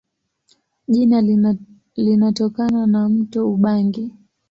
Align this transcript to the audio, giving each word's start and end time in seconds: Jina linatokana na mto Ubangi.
Jina 0.87 1.21
linatokana 1.95 2.85
na 2.87 3.09
mto 3.09 3.49
Ubangi. 3.53 4.13